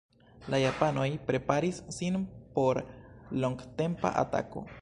[0.53, 2.19] La japanoj preparis sin
[2.57, 2.83] por
[3.45, 4.71] longtempa atako.